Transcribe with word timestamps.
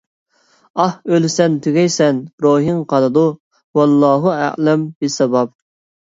ئاھ، 0.83 0.93
ئۆلىسەن، 1.17 1.57
تۈگەيسەن، 1.65 2.21
روھىڭ 2.45 2.79
قالىدۇ. 2.93 3.25
ۋاللاھۇ 3.79 4.33
ئەئلەم 4.39 4.87
بىسساۋاب! 5.05 5.53